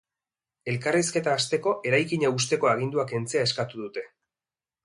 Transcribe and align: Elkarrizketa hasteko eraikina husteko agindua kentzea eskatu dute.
Elkarrizketa 0.71 1.35
hasteko 1.39 1.75
eraikina 1.91 2.33
husteko 2.39 2.73
agindua 2.73 3.09
kentzea 3.15 3.47
eskatu 3.49 3.85
dute. 3.87 4.09